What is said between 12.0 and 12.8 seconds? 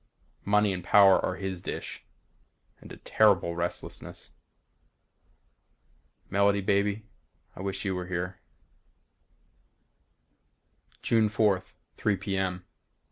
p. m.